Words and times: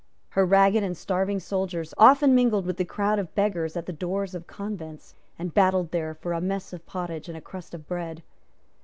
Her 0.29 0.47
ragged 0.47 0.81
and 0.83 0.97
starving 0.97 1.39
soldiers 1.39 1.93
often 1.95 2.33
mingled 2.33 2.65
with 2.65 2.77
the 2.77 2.85
crowd 2.85 3.19
of 3.19 3.35
beggars 3.35 3.77
at 3.77 3.85
the 3.85 3.93
doors 3.93 4.33
of 4.33 4.47
convents, 4.47 5.13
and 5.37 5.53
battled 5.53 5.91
there 5.91 6.15
for 6.15 6.33
a 6.33 6.41
mess 6.41 6.73
of 6.73 6.87
pottage 6.87 7.27
and 7.29 7.37
a 7.37 7.39
crust 7.41 7.75
of 7.75 7.87
bread. 7.87 8.23